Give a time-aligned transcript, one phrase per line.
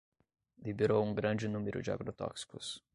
[0.57, 2.83] Liberou um grande número de agrotóxicos